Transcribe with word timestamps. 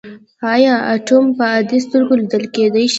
ایا 0.53 0.73
اتوم 0.93 1.25
په 1.37 1.43
عادي 1.53 1.79
سترګو 1.85 2.13
لیدل 2.21 2.43
کیدی 2.53 2.83
شي. 2.87 2.89